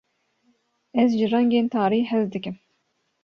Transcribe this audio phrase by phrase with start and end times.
[1.01, 2.55] Ez ji rengên tarî hez dikim.